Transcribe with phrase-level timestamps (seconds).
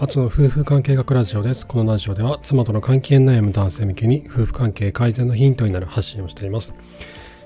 [0.00, 1.66] 初の夫婦関係学ラジオです。
[1.66, 6.74] このラジオでは妻との関係悩む男性向けに夫婦関係改善のヒントになる発信をしています。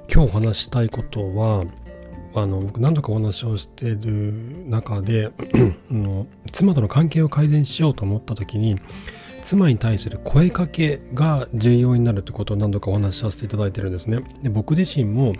[0.08, 1.64] 今日お話したいことは、
[2.32, 4.32] あの僕何度かお話をしている
[4.68, 5.32] 中で
[5.90, 8.78] の妻との関係を改善しようと思った時に
[9.42, 14.22] 妻に対する声かけが重要になるということを何度かお話しさせていただいてるんですね。
[14.44, 15.32] で僕自身も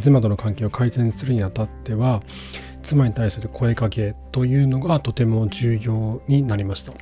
[0.00, 2.22] 妻との関係を改善するにあたっては
[2.82, 6.92] 妻に対する声かけというのがとても重要になりました。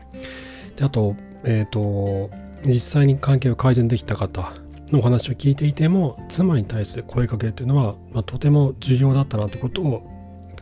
[0.77, 2.31] であと,、えーと、
[2.65, 4.53] 実際に関係を改善できた方
[4.93, 10.11] のお話を聞いていても妻に対する声かけというのは、まあ、とても重要だったなということを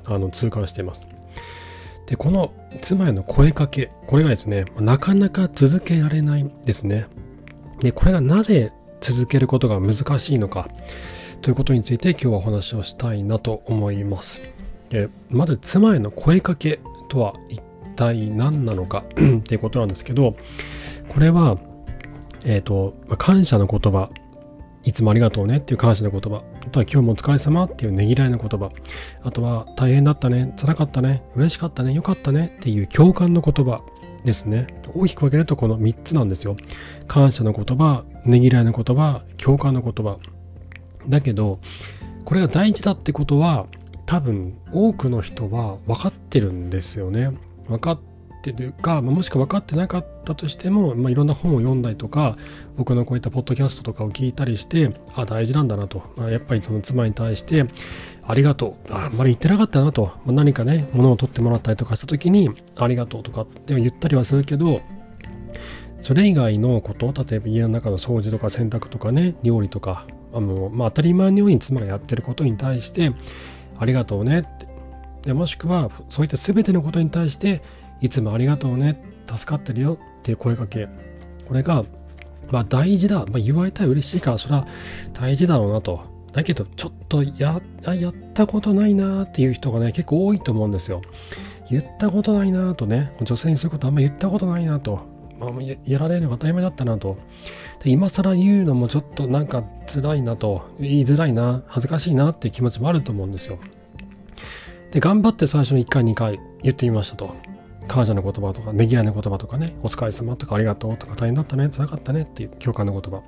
[0.05, 1.07] あの痛感しています。
[2.07, 7.07] でこの妻への声かけこれがですねなかなか続けられないですね。
[7.81, 10.69] でこれがなぜ続けることが難しいのか
[11.43, 14.41] ということについて今日はお話をしたいなと思います。
[14.91, 17.61] でまず妻への声かけとは一
[17.97, 20.37] 体何なのか っていうことなんですけど
[21.09, 21.59] これは、
[22.45, 24.11] えっ、ー、と感謝の言葉
[24.85, 28.71] いつもありがとうねっていう感謝の言葉あとは今日もお疲れ様っていうねぎらいの言葉
[29.23, 33.83] あとは大変だったね辛かったね嬉しかったねよかったねっていう共感の言葉
[34.25, 34.67] ですね。
[34.95, 36.57] 大きく分けるとこの3つなんですよ。
[37.07, 40.19] 感謝の言葉ねぎらいの言葉共感の言葉。
[41.09, 41.61] だけど
[42.25, 43.67] これが大事だってことは
[44.09, 47.31] 多分多くの人は分かってるんですよね。
[47.69, 48.01] 分かっ
[48.43, 52.39] てるか、もしくは分かってなかったとしても、まあ、いろんな本を読んだりとか
[52.79, 57.67] 僕のこういったポッドキャストとかを聞いたりしてあ大事なんだなと、まあ、やっぱりその妻に対して
[58.27, 58.93] ありがとう。
[58.95, 64.81] ああんまり言ってなかったなと、まあ、何かね物を取ってもらったりとかした時にありがとうとかって言ったりはするけど
[66.01, 73.13] それ以外のこと例えば家の中の掃除とか洗濯とかね料理とかあの、まあ、当たり前のように妻がやってることに対して
[73.79, 74.69] ありがとうねって。
[75.23, 77.63] でもしくは、そういった全てのことに対して、
[78.01, 79.03] いつもありがとうね、
[79.35, 80.89] 助かってるよっていう声かけ。
[81.47, 81.85] これが、
[82.51, 83.27] まあ大事だ。
[83.27, 84.67] まあ、言われたら嬉しいから、それは
[85.13, 86.01] 大事だろうなと。
[86.33, 91.03] だけど、ちょっとや、やったことないなっていう人がね、結構多いと思うんですよ。
[91.71, 95.01] 言ったことないなとね、女性にそういうことあんま言ったことないなと。
[95.39, 95.51] まあ、
[95.85, 97.19] やられるのが当たり前だったなと。
[97.83, 103.59] で今更言うのもちょっとなんか辛いなと、言いづらいな、恥ずかしいなっていう気持ちもあると思うんですよ。
[104.91, 107.35] で、頑張って最初に1回2回言ってみましたと。
[107.89, 113.23] 感謝の言葉とか、ねぎらいの言葉とかね、お疲れ様とかありがとうとか大変だったね、辛かったねっていう共感の言葉。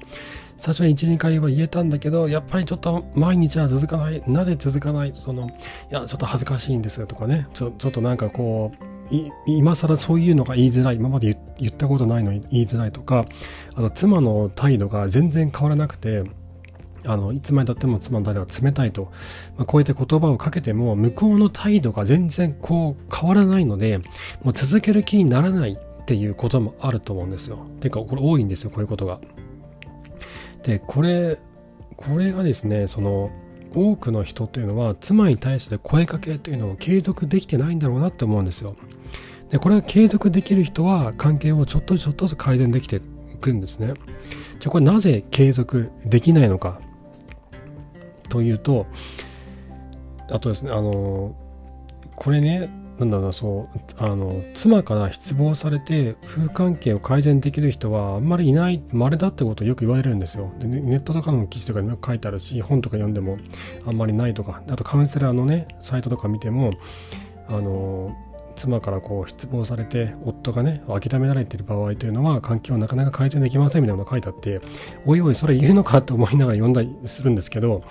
[0.59, 4.22] 最初に1、2回は言えたんだけど、やっぱりちょっと毎日は続かない。
[4.27, 5.50] なぜ続かないその、い
[5.91, 8.84] や、ちょっと恥ずかしいんですとかね、ちょちょっとなんかこう、
[9.47, 13.26] 今更そういうのが言いづらい今まで言ったことないのに言いづらいとか
[13.75, 16.25] あの妻の態度が全然変わらなくて
[17.04, 19.12] あのいつまでたっても妻の態度が冷たいと、
[19.56, 23.99] まあ、こうやって言葉をかけても向こうの態度が全然こう変わらないので
[24.43, 27.59] もう続ける気にならないっていうこともあると思うんですよ。
[27.81, 29.20] てかこれ多いんですよこういうことが。
[30.62, 31.38] でこれ
[31.97, 33.31] これがですねその
[33.75, 38.76] 多くの人というのは妻に対して声かけというのを継続できてないんだろうなって思うんですよ。
[39.50, 43.00] でこれは継続できる人は関係をちょっとずつちょっとずつ改善できてい
[43.41, 43.94] くんですね。
[44.58, 46.81] じゃあこれなぜ継続できないのか
[48.28, 48.86] というと
[50.31, 51.34] あとですねあの
[52.16, 52.70] これね
[53.00, 60.53] なんだろうそうあの妻から失望されて夫婦関係を改善できる人はあんまりいない稀だってことをよく言われるんですよ。
[60.59, 63.38] でネットとかの記事とかにも書いてあるし本とか読んでも
[63.87, 64.62] あんまりないとか。
[64.69, 66.72] あとカウンセラーのねサイトとか見ても
[67.49, 68.15] あの
[68.55, 74.61] 妻からこう失望されて夫がね諦められてる場合というのは関係をなかなか改善できませんみたいなのが書いてあって
[75.06, 77.82] おいおいそれ言うのかと思いながら読んだりするんですけど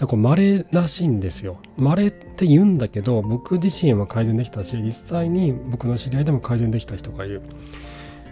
[0.00, 7.42] だこれ稀らしいんですよ稀って言うんだけど僕自身は改善できたし実際に僕の知り合いでも改善できた人がいる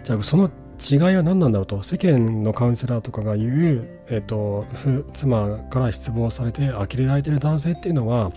[0.03, 0.49] じゃあその
[0.79, 4.65] 違いは何なんだろうと世間のカウンセラーとかが言う、えっと、
[5.13, 8.31] 妻から失望されて呆れられてる男性っていうのは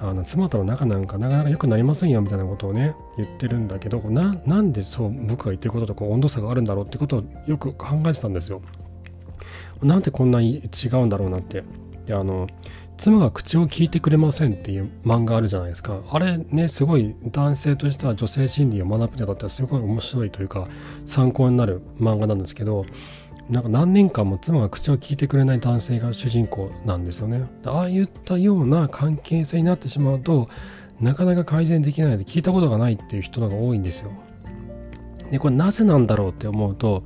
[0.00, 8.62] あの妻との仲なんかなかなか良くなりませんよみたいなことをね言ってるんだけどななんでそう僕が言ってることとこう温度差があるんだろうってことをよく考えてたんですよ。
[9.82, 11.62] なんでこんなに違うんだろうなって。
[12.06, 12.48] であの
[12.96, 16.00] 妻が口を聞いてくれませんっていう漫画あるじゃないですか。
[16.08, 20.68] あれね、すごい男性としては女性心理を学ぶにあたってはすごい面白いというか
[21.04, 22.86] 参考になる漫画なんですけど、
[23.50, 27.44] なんか何年間も妻が口を聞いてくれない男性が主人公なんですよね。
[27.64, 30.48] ああいったような関係性になってしまうと
[31.00, 34.12] なかなか改善できないで聞いたことがないっていう人が多いんですよ。
[35.32, 37.02] でこれなぜなんだろうって思うと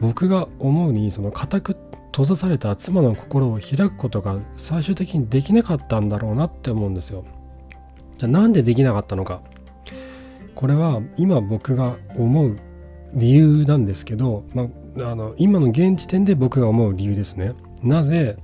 [0.00, 1.76] 僕が思うにその固くっ
[2.18, 7.24] 閉ざされた妻の心を開くことが最終的にできなかったんだろうなって思うんですよ。
[8.16, 9.40] じゃあなんでできなかったのか。
[10.56, 12.56] これは今僕が思う
[13.14, 14.64] 理由なんですけど、ま
[14.98, 17.52] あ、あの今の現時点で僕が思う理由ですね。
[17.84, 18.36] なぜ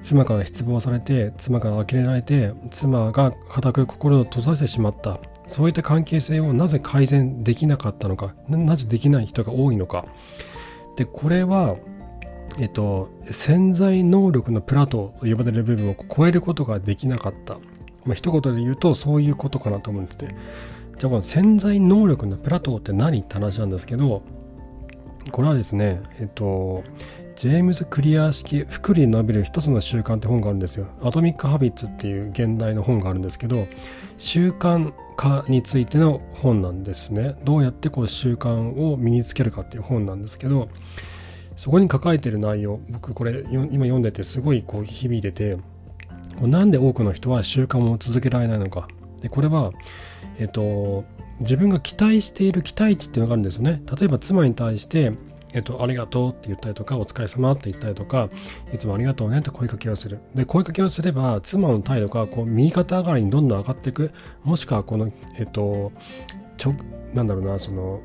[0.00, 10.06] 妻から失望されて妻から呆れられて妻が固く心を閉ざしてしまったそういった関係性をなぜ改善できなかったのかなぜできない人が多いのか
[10.96, 11.76] でこれは
[12.58, 17.54] えっと潜在能力のプラトーと呼ばれる部分を超えることができなかった、
[18.04, 20.34] まあ、一言で言うとそういうことかなと思ってて
[20.98, 24.22] じゃあこの潜在能力のプラトーって何って話なんですけど
[25.30, 26.84] これはですねえっと
[27.36, 30.86] ジェームズ・クリアー式福利伸びる一つの習慣って本があるんですよ。
[31.02, 33.66] アトミック・ハビッツっていう現代の本があるんですけど、
[34.18, 37.34] 習慣化についての本なんですね。
[37.44, 40.68] どうやってこう習慣を身につけるかっていう本なんですけど、
[41.56, 45.58] そこに書かれてる内容、僕これ今読んでてすごいこう響いてて、
[46.40, 48.88] なんで多くの人は習慣を続けられないのか。
[49.20, 49.72] で、これは、
[50.38, 51.04] えっと、
[51.40, 53.82] 自分が期待している期待値っていうのがあるんですよね。
[53.98, 55.12] 例えば妻に対して
[55.54, 58.28] えっと、ありがとうって言ったりとか、お疲れ様って言ったりとか、
[58.72, 60.20] いつもありがとうねって声かけをする。
[60.34, 64.12] で、声かけをすれば、妻の態度がこう右肩上がりにどんどん上がっていく。
[64.44, 65.92] もしくは、この、えっと、
[66.56, 66.74] ちょ、
[67.12, 68.00] なんだろうな、その、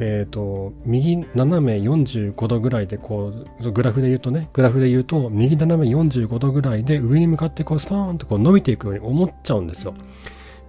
[0.00, 9.94] えっ、と、右斜め45度ぐらいで、こう、グラフで言うとね、グラフで言うと、右斜め45度ぐらいで上に向かってこう、スパーンとこう伸びていくように思っちゃうんですよ。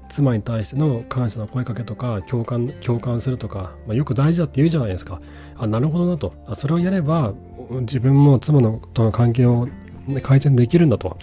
[0.10, 5.22] 妻に対しての感謝の声かけとか共感共感するとか、まあ、よく大事だって言うじゃないですか。
[5.56, 6.34] あなるほどなと。
[6.56, 7.34] それをやれば
[7.82, 9.68] 自分も妻のとの関係を
[10.24, 11.18] 改善できるんだと。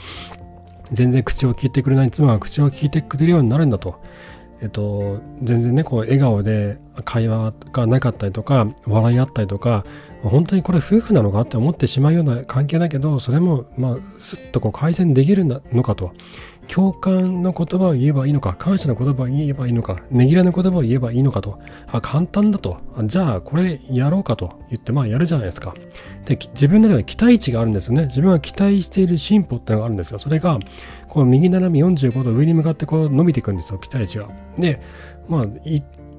[0.93, 4.00] 全然口を聞いてくれない妻が口を聞いてくれるようになるんだと。
[4.62, 9.85] えっと、全然ね、こう、笑顔で会話がなかったりとか、笑い合ったりとか、
[10.23, 16.12] 本当にこれ夫婦なのかって思ってしまうような関係だけど、それも、まあ、すっとこう改善できるのかと。
[16.69, 21.59] 共感の言葉を言えばいいのか、感謝の言葉を言えばいいのか、ねぎらの言葉を言えばいいのかと、
[21.91, 25.75] あ、簡単だと、あじゃあこれやろうかと言って、まあやるじゃないですか。
[26.25, 28.07] で、自分の中で期待値があるんですよね。
[28.07, 30.19] 自分が期待している進歩ってのがあるんですよ。
[30.19, 30.59] それが、
[31.09, 34.29] こう右斜め45度上に向かってこう伸びていくんですよ、期待値が。
[34.59, 34.81] で、
[35.29, 35.47] まあ、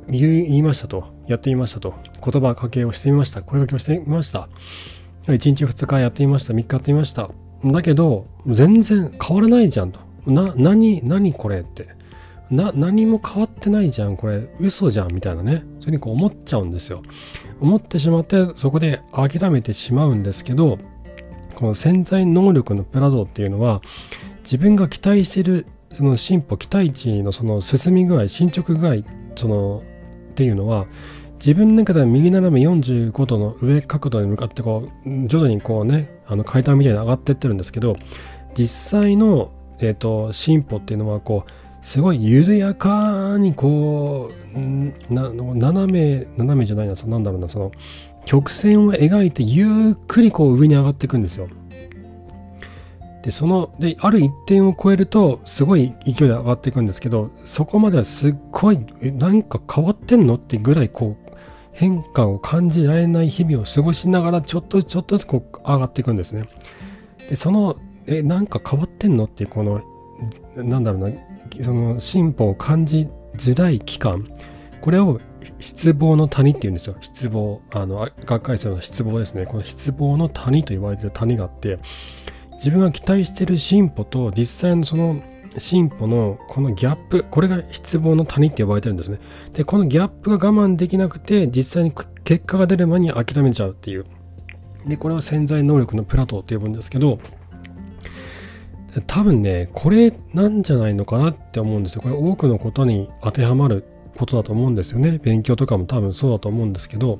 [0.09, 1.93] 言いましたと、やってみましたと、
[2.23, 4.47] 言葉かけをしてみました、声かけをしてみました。
[5.27, 7.29] 1日2日やってみました、3日やってみました。
[7.65, 10.06] だけど、全然変わらないじゃんと。
[10.27, 11.87] な、何、何これって。
[12.49, 15.51] な、何も変わってないじゃん、これ、嘘じゃん、みたいなね。
[15.51, 17.03] そういうふうにこう思っちゃうんですよ。
[17.59, 20.77] 思ってしまって、そこで諦めてしまうんですけど、
[21.55, 23.81] この潜在能力のプラドっていうのは、
[24.43, 28.97] 自分が期待している、その進歩、期待値のその進み具合、進捗具合、
[29.35, 29.83] その、
[30.31, 30.87] っていうのは、
[31.39, 37.95] 自分の中では右斜め45度の上角度に向かってこう徐々にこうねあの階段みたいに上がってってるんですけど
[38.55, 41.51] 実際のえっ、ー、と、進歩っていうのは、こう、
[41.81, 47.71] すごい緩やかにこう、斜め、斜めじゃないな、そなんだろうな、その、
[48.25, 51.47] 曲線を描いてゆっくりこう上に上がっていくんですよ。
[53.23, 58.79] で、その、で、ある一点を超えると、すごい勢いで上がっていくんですけど、そこまではすっごい、
[59.17, 61.27] なんか変わってんのってぐらい、こう、
[61.71, 66.49] 変化を感じられない日々を過ごしながら、ちょっとちょっとずつこう上がっていくんですね。
[67.29, 69.81] で、そのえ、なんか変わってんのって、この、
[70.55, 71.15] なんだろうな、
[71.61, 74.25] その進歩を感じづらい期間、
[74.81, 75.19] これを
[75.59, 76.95] 失望の谷っていうんですよ。
[77.01, 77.61] 失望。
[77.71, 79.45] あの、学会生の失望ですね。
[79.45, 81.79] この失望の谷と言われてる谷があって、
[82.53, 85.21] 自分が期待してる進歩と実際のその
[85.57, 89.19] 進歩のこのギャップ、これが失望の谷って呼ばれてるんですね。
[89.53, 91.91] で、このギャップが我慢できなくて、実際に
[92.23, 94.05] 結果が出る前に諦めちゃうっていう。
[94.87, 97.19] で、これは潜在能力のプラトーって呼ぶんですけど、
[99.05, 102.01] 多分ね、これなんじゃないのかなって思うんですよ。
[102.01, 103.83] これ多くのことに当てはまる
[104.17, 105.19] ことだと思うんですよね。
[105.21, 107.19] 勉強とかも多分そうだと思うんですけど。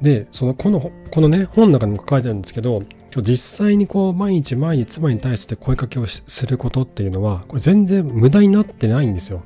[0.00, 2.82] で、その、この、このね、本の中にも書かれてるんですけど、
[3.20, 9.42] 実際にこう、毎日毎日妻に対して声かけをすることっていうのは、これ全然無駄になってないんですよ。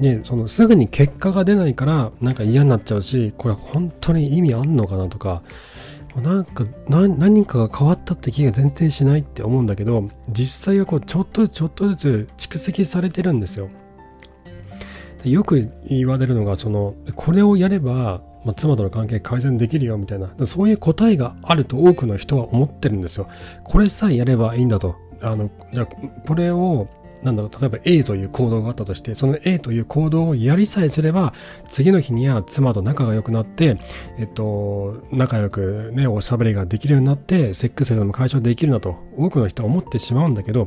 [0.00, 5.42] で、その、すぐに結果が出ないから、なんか嫌になっちゃうし、これ本当に意味あんのかなとか、
[6.16, 13.68] なんか何かが変わったって気が全然しないって思うんだけど実際はこうちょっとずつちょっとずつ蓄積されてるんですよ。
[15.22, 20.30] でよく言われるのがそのこれをやれば、まあ、妻との関係改善できるよみたいな。
[20.46, 23.28] そういう答えがあると多くの人は思ってるんですよ。
[23.64, 24.96] これさえやればいいんだと。
[25.22, 26.88] あのじゃこれを
[27.22, 31.34] なんだろう、例えば A という行動があったとして、その A という行動をやりさえすれば、
[31.68, 33.78] 次の日には妻と仲が良くなって、
[34.18, 40.66] えっと、仲良くね、おしゃべりができるようになって、セックスでも解消できるなと、多くの人は思ってしまうんだけど、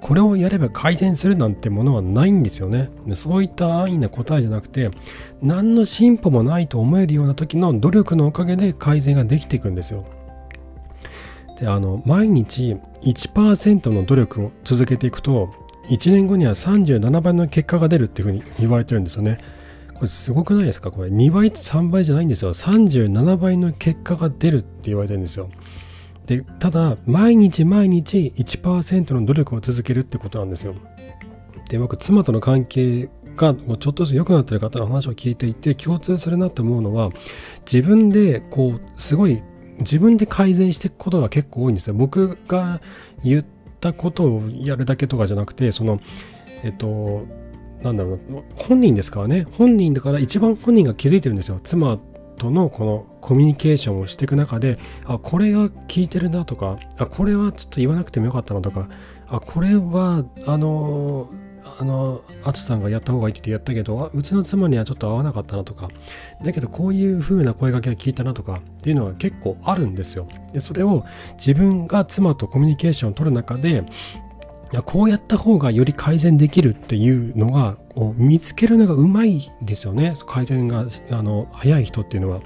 [0.00, 2.90] これをやれば改善するなんてものはないんですよね。
[3.14, 4.90] そういった安易な答えじゃなくて、
[5.42, 10.04] 何の進歩もないと思えるような時の努力のおかげで改善ができていくんですよ。
[11.60, 15.54] であの毎日1%の努力を続けていくと
[15.90, 19.38] 1年後には37倍の結果が出るっていうふうに言われてるんですよね。
[19.94, 20.90] これすごくないですか？
[20.90, 22.54] これ2倍3倍じゃないんですよ。
[22.54, 25.50] 37倍の結果が出るって言われてるんですよ。
[26.24, 30.74] でただ毎日毎日1%の努力を続けるってことなんですよ。
[31.68, 37.10] で僕妻との関係がもうちょっとずつ良くなってる方の話を聞いていて共通するなって思うのは
[37.70, 39.42] 自分でこうすごい
[39.80, 41.94] 自分で改善していくことが結構多いんですよ。
[41.94, 42.80] 僕が
[43.24, 43.44] 言っ
[43.80, 46.00] たことをやるだけとかじゃなくて、その、
[46.62, 47.26] えっと、
[47.82, 48.18] なんだろう
[48.56, 49.46] 本人ですからね。
[49.52, 51.58] 本人だから一番本人が気づいてるんですよ。
[51.62, 51.98] 妻
[52.38, 58.88] とのこのコミュニケーションをしていく中で、あ、これが効いてるなとか、あ、これはちょっと言わなくてもよかったなとか、
[59.28, 61.30] あ、これは、あの
[61.78, 65.88] あの、アツさんがやった方がいいって言ったけど、うちの妻にはちょっと合わなかったなとか、
[66.42, 70.28] だけどこういう風な声掛けが聞いたなとかっていうのは結構あるんですよ。
[70.52, 73.84] で、それを自分が妻とコミュニケーションを取る中で、
[74.84, 77.76] こうやった方がより改善できるっていうのが
[78.16, 80.14] 見つけるのがうまいですよね。
[80.26, 82.40] 改善があの早い人っていうのは。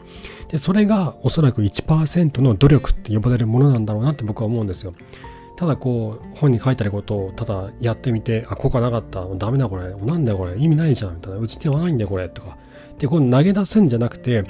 [0.49, 4.95] で、それがおそらく1%の努力って呼ばれるものなんだろうなって僕は思うんですよ。
[5.57, 9.25] ただこう本に書いてあることをただやってみてあ効果なかった。
[9.37, 9.95] ダメだこれ。
[9.95, 10.59] なんだこれ。
[10.59, 11.39] 意味ないじゃんみたいな。
[11.39, 12.57] うち手はないんだよこれとか。
[12.99, 14.45] でこう投げ出すんじゃなくて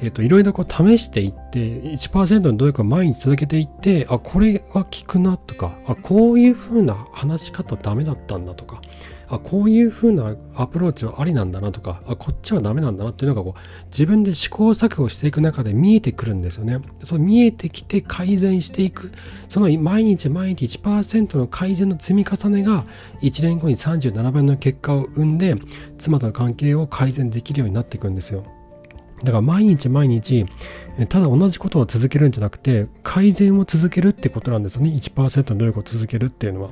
[0.00, 5.76] えっ、といろいろこう試していって1%の努力を毎日続けていってあこれは効くなとか。
[5.86, 8.80] あこういうふうな話し方ダメだったんだとか。
[9.28, 16.80] あこういう風なアプローチはありなんだなとかあこっちはダメなんだなっていうのがこう自分で試行錯誤していく中で見えてくるんですよね。
[17.02, 19.12] その見えてきて改善していく。
[19.48, 22.84] その毎日毎日1%の改善の積み重ねが
[23.22, 25.54] 1年後に37倍の結果を生んで
[25.98, 28.44] 妻との関係を改善できるようになっていくんですよ。
[29.22, 30.44] だから毎日毎日
[31.08, 34.90] ただ同じことを続けるんじゃなくて改善を続けるってことなんですよね。
[34.90, 36.70] 1%の努力を続けるっていうのは。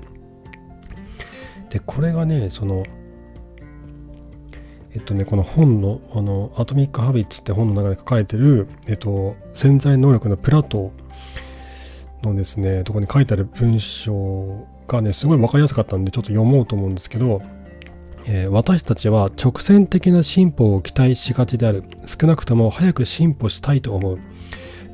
[1.72, 2.84] でこれがねその
[4.94, 10.92] えっとねこの本のあのアトミック・ハビッツって本の中で書かれてる、えっと、潜在能力のプラト
[12.22, 17.40] のですねとこに書いてある文章がねすごい分かりやすかったんでちょっと読もうと思うんですけど
[18.24, 21.82] えー、私たちは直線的な進歩を期待しがちである。
[22.06, 24.20] 少なくとも早く進歩したいと思う。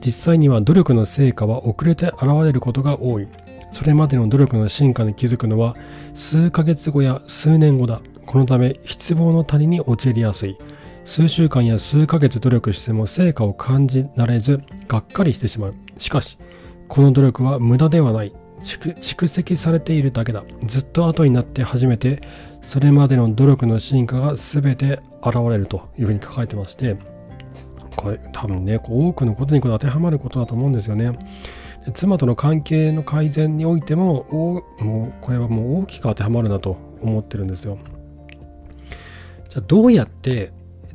[0.01, 3.29] 実際には努力の成果は遅れて現れることが多い。
[3.71, 5.77] それまでの努力の進化に気づくのは
[6.15, 8.01] 数ヶ月後や数年後だ。
[8.27, 10.59] このため失望の谷に陥りやすい。
[11.05, 15.75] 数週間や数ヶ月努力しても成果を感じられず、がっかりしてしまう。
[15.97, 16.37] しかし、
[16.89, 18.35] この努力は無駄ではない。
[18.61, 20.45] 蓄積されているだけだ。
[20.67, 22.21] ずっと後になって初めて、
[22.61, 26.97] それまでの努力の進化が全て現れるというふうに書かれてまして、
[27.97, 31.13] これ多分ね、多くのことにこ当てはまることだと思うんですよね。
[31.95, 34.27] 妻との関係の改善においても
[34.81, 37.79] もうこれはもう大きく当てはまるなと思ってるんですよ。
[39.49, 40.53] じゃあどうやって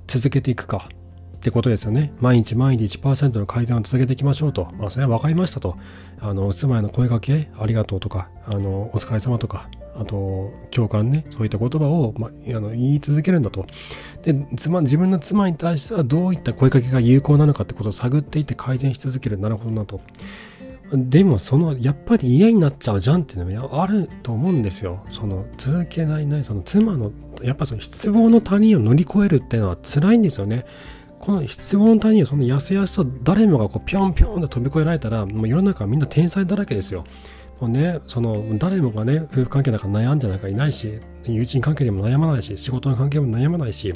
[0.08, 0.90] 続けていくか
[1.38, 2.14] ってことですよね。
[2.20, 4.70] 毎日毎日1%の改善を続けていきましょうと。
[4.78, 5.78] まあそれは分かりましたと。
[6.22, 13.66] あの妻への声かけありがとうとかあのお疲れ様とかあと共感ねそういった言葉を、まあ、あの言い続けるんだと。
[14.22, 19.38] で妻自分の妻に対してはどういった声かけが有効なのかってことを探っていって改善し続ける。
[19.38, 20.00] なるほどなと。
[20.94, 25.04] でもそのやっぱり嫌になっちゃうじゃんっていうのもあると思うんですよ。
[25.10, 30.66] その続けないないその妻のやっぱその失望の谷を乗り越えるっていうのは辛いんですよね。
[31.20, 37.06] この失望の谷をその痩せやすと誰もがこうピョンピョンと飛び越えられたらもう世の中はみんな天才だらけですよ。
[37.64, 43.94] もうね、その誰もがね、夫婦関係なんか悩んでなんかいないし、友人関係にも悩まないし、仕事の関係も悩まないし、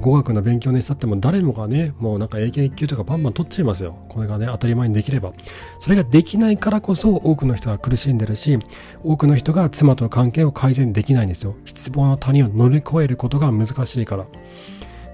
[0.00, 3.94] 語学の勉強にしたっても誰もがね、もうなんか英検1級とかバンバン取っちゃいますよ。
[4.08, 5.34] これがね、当たり前にできれば。
[5.78, 8.58] それができないからこそ多くの人が苦しんでるし、
[9.02, 11.56] 多くの人が妻との関係を改善できないんですよ。
[11.66, 14.24] 失望の谷を乗り越えることが難しいから。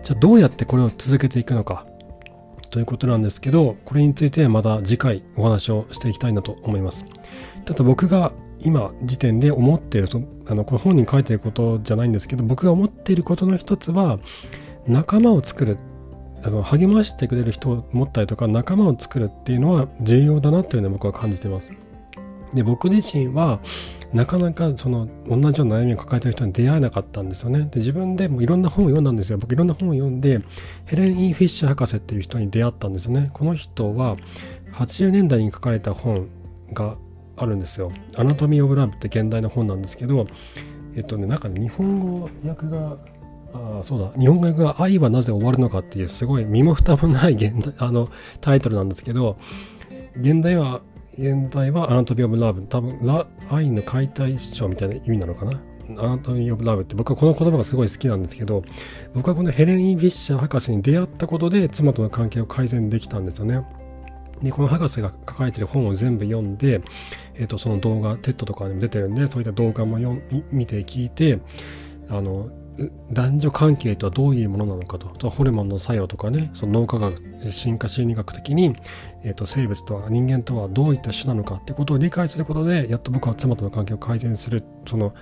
[0.04, 1.86] じゃあどうやってこれを続けていくのか。
[2.70, 7.04] ということなんですけど、これについてまた次回お話をしていきたいなと思います。
[7.70, 14.18] ただ僕が今時点で思っているそあのこれ本に書いてることじゃないんですけど僕が思っていることの一つは
[14.86, 15.78] 仲間を作る
[16.42, 21.70] あの励ましてくれる人を持ったりとか仲間を作るっていうのは重要だなっていうのは僕は感じてます。
[22.54, 23.60] で、僕自身は、
[24.12, 27.68] なかなかその同じような悩みを抱えてる人に出会えなかったんですよね。
[27.70, 29.38] で、自分でもいろんな本を読んだんですよ。
[29.38, 30.40] 僕いろんな本を読んで、
[30.86, 33.30] ヘレン・イー・フィッシャー博士っていう人に出会ったんですよね。
[33.32, 34.16] この人は
[34.72, 36.26] 80年代に書かれた本
[36.72, 36.96] が
[37.40, 37.90] あるんですよ。
[38.16, 40.26] アナトミー・オブ・ラブって現代の本なんですけど、
[40.94, 42.98] えっとね、なんか、日本語訳が、
[43.54, 49.38] ああ、そうだ、日本語訳が愛はなぜ終わるのかっていうすごい身も蓋もない原題 あのタイトルなんですけど、
[50.20, 50.82] 原題は
[51.14, 52.62] 原題は Anatomy of Love。
[52.62, 55.60] 多分ラ、愛の解体新書みたいな意味なのかな？
[55.98, 58.62] Anatomy of Love って僕はこの言葉がすごい好きなんですけど、
[59.14, 63.64] 僕はこのヘレン・ E・フィッシャー博士に出会ったことで妻との関係を改善できたんですよね。
[64.42, 66.80] で、この博士が書かれてる本を全部読んで、
[67.34, 71.40] え、ー、と、その動画、 TED とかでも出てるんで、そういった動画も読見て聞いて、
[72.08, 72.50] あの、
[73.12, 77.20] 男女関係とはどういうものなのかと、ホルモンの作用とかね、その脳科学、
[77.50, 78.74] 進化心理学的に、
[79.22, 85.14] えーと、生物とは人間とはどういった種なのかってことを理解することで、やっと僕は妻との関係を改善する、その、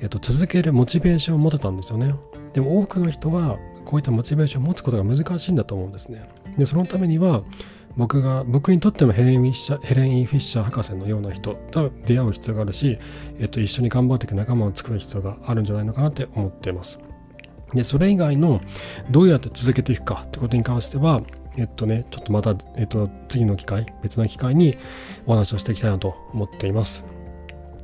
[0.00, 2.14] えーと、続けるモチベーションを持てたんですよね。
[2.52, 6.28] でも多くの人は、こういったモチベーションを持つことが難しいんだと思うんですね。
[6.58, 7.44] で、そのためには、
[7.96, 12.98] 僕が、僕にとってもヘレン・フィッシャー、ヘレン・イ・フィッシャー博士のような人と出会う必要があるし、
[13.38, 17.00] えっと、一緒に頑張っていく仲間を作る必要があるんじゃないのかなって思っています。
[17.72, 18.60] で、それ以外の
[19.10, 21.22] どうやって続けていくかってことに関しては、
[21.56, 24.76] えっとね、ちょっとまた、えっと、次の機会、別の機会に
[25.26, 27.04] お話をしていきたいなと思っています。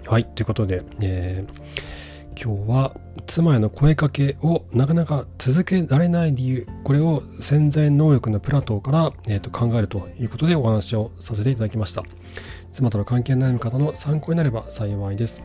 [0.06, 2.01] はい、ということで、えー、
[2.40, 2.96] 今日は
[3.26, 12.02] 妻への声かけをなかなか続けられない理由、これを潜在能力のプラトーから、えー、と考えるということでお話をさせていただきました。
[12.72, 15.42] 妻との関係の悩む方の参考になれば幸いです。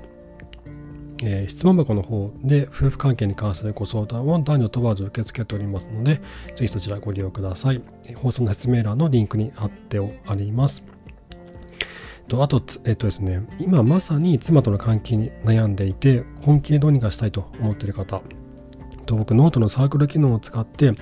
[1.24, 6.22] えー、質問箱の方で夫婦関係に関するご相談を男女問わず受け付けておりますので、
[6.56, 7.82] ぜひそちらご利用ください。
[8.16, 10.97] 放送の説明欄のリンクに貼ってあります。
[12.28, 18.22] とあと、えっとですね、今まさに妻との関係に悩んでいて、本気でどうにかしたいと思っている方、
[19.08, 20.94] と僕、ノートのサークル機能を使って、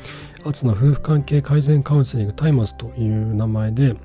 [0.46, 3.96] アツの夫婦関係改善カウンセリングタイマスという名前で、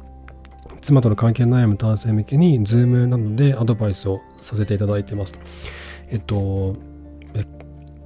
[0.81, 5.39] 妻との関係悩む男性向けに、ズームなどでアドバイスをさせていただいています。
[6.09, 6.75] えっと、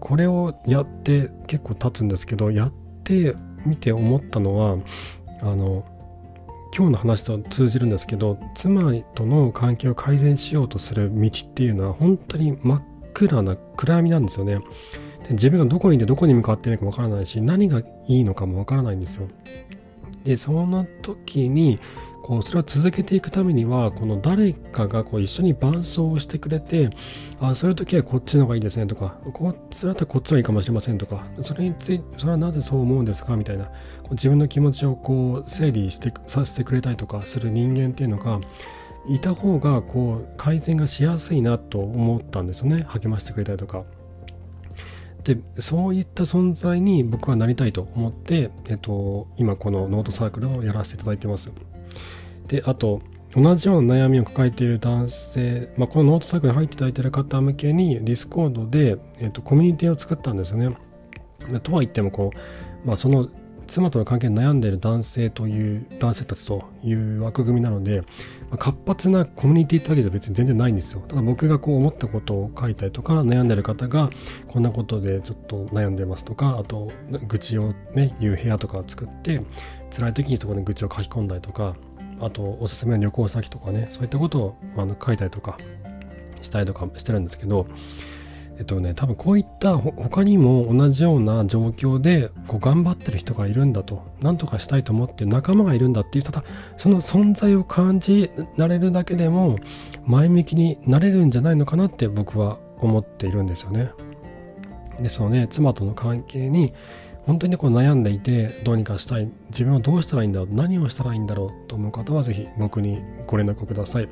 [0.01, 2.73] これをやって結構経つんですけど、やっ
[3.05, 4.77] てみて思ったのは、
[5.41, 5.87] あの、
[6.77, 12.83] 今日の話と通じるんですけど、妻との関係を改善しようとする道っていうのは本当に真っ
[13.13, 14.59] 暗な暗闇なんですよね。
[15.23, 19.29] で自分がどこにいてどこに向かっているかわからないし、何がいいのかもわからないんですよ。
[20.25, 21.79] で、その時に、
[22.25, 26.89] こうそれを続けていくためにはこの誰かがこう一緒に伴走をしてくれて
[27.39, 33.73] あそういう時はこっちの方がいいですねとかこっちだったらこっちがいいかもしれませんとかそれについてそれはなぜそう思うんですかみたいなこ
[34.13, 38.41] う自分の気持ちをこう整理してさせてくれたりとかする人間っていうのが
[39.07, 43.85] いた方がこう改善がしやすいなと思ったんですよね励ましてくれたりとか。
[45.25, 51.51] でそういった存在に僕はなりたいと思って、えっと、今このノートサークルをやらせていただいてます。
[52.49, 53.01] で、あと、
[53.37, 60.77] 同じような悩みを抱えている男性、まあ、このノートサークルに入っていただいている方向けに、 Discord で、えーと、コミュニティを作ったんですよね。
[61.63, 63.29] とは言ってもこう、まあ、その
[63.67, 68.03] 妻との関係に悩んでいる男性という男性たちという枠組みなので、
[68.59, 71.01] 活発なコミュニティってわけじゃ別に全然ないんですよ。
[71.09, 74.11] ただ僕がこう思ったことを書いたりとか悩んでる方が
[74.49, 76.91] こんなことでちょっと悩んでますとかあと
[77.29, 79.43] 愚痴をね言う部屋とかを作って
[79.91, 81.77] 辛い時にそこに愚痴を書き込んだりとか
[82.21, 85.59] あとおすすめの旅行先とかねそういったことをあの書いたりとか
[86.43, 87.67] したりとかしてるんですけど
[88.59, 96.45] えっとね多分こういった他にも同じような状況でこう頑張ってる人がいるんだと何とかしたいと思って仲間がいるんだっていうただ
[96.77, 99.59] その存在を感じられるだけでも
[100.07, 103.91] 前向きになれるんじゃないのかなって僕は思っているんですよね。
[105.01, 106.73] ですので妻との関係に
[107.27, 114.09] 本当にこう悩んでいてどうにかしたい自分はどうしたらいいんだろう何をしたらいいんだろうと思う方はぜひ僕にご連絡ください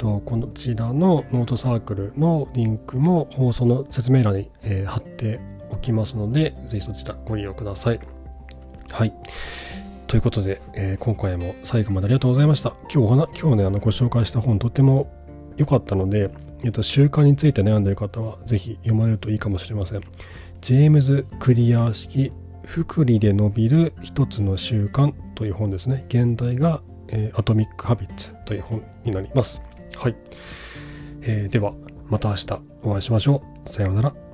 [0.00, 8.00] とこちらのノートサークルのリンクも放送の説明欄に、えー、貼っておきますのでぜひそちらご利用ください
[8.90, 9.12] はい
[10.06, 15.12] ということで、えー、今回も最後までありがとうございました今日今日ねあのご紹介した本とっても
[15.58, 16.30] 良かったので、
[16.64, 20.00] えっと、習慣について悩んでいる方はぜひ読まれるといいかもしれません
[20.62, 22.32] ジェームズ・クリアー式
[22.64, 26.04] 福利で伸びる一つの習慣という本ですね。
[26.08, 29.60] 現代が、え、アトミック・ハビッツという本になります。
[30.00, 30.16] はい。
[31.20, 31.74] えー、では、
[32.08, 32.46] また明日
[32.82, 33.68] お会いしましょう。
[33.68, 34.29] さようなら。